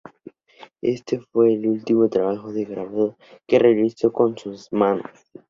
[0.81, 5.05] Este fue el último trabajo de grabado que realizó con sus manos.